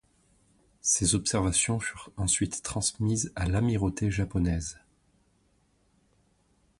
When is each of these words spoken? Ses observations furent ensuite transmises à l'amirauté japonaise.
Ses 0.81 1.13
observations 1.13 1.79
furent 1.79 2.09
ensuite 2.17 2.63
transmises 2.63 3.31
à 3.35 3.47
l'amirauté 3.47 4.09
japonaise. 4.09 4.79